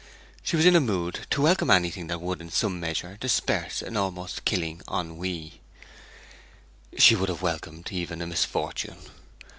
She 0.41 0.55
was 0.57 0.65
in 0.65 0.75
a 0.75 0.79
mood 0.79 1.27
to 1.29 1.43
welcome 1.43 1.69
anything 1.69 2.07
that 2.07 2.19
would 2.21 2.41
in 2.41 2.49
some 2.49 2.79
measure 2.79 3.17
disperse 3.19 3.83
an 3.83 3.95
almost 3.95 4.45
killing 4.45 4.81
ennui. 4.91 5.61
She 6.97 7.15
would 7.15 7.29
have 7.29 7.43
welcomed 7.43 7.91
even 7.91 8.19
a 8.19 8.25
misfortune. 8.25 8.97